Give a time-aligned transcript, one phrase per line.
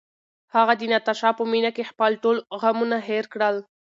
[0.55, 3.55] هغه د ناتاشا په مینه کې خپل ټول غمونه هېر کړل.